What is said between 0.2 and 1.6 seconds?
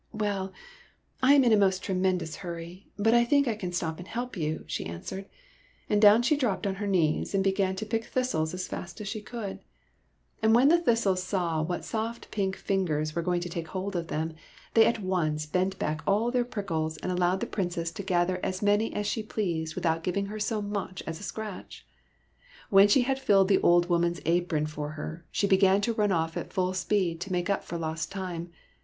''Well, I am in a